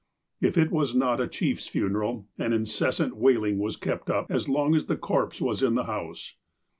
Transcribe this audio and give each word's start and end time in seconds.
If 0.41 0.57
it 0.57 0.71
was 0.71 0.95
not 0.95 1.21
a 1.21 1.27
chief's 1.27 1.67
funeral, 1.67 2.25
an 2.39 2.53
incessant 2.53 3.15
wailing 3.17 3.59
was 3.59 3.77
kept 3.77 4.09
up 4.09 4.31
as 4.31 4.49
long 4.49 4.73
as 4.73 4.87
the 4.87 4.97
corpse 4.97 5.39
was 5.39 5.61
in 5.61 5.75
the 5.75 5.83
house. 5.83 6.37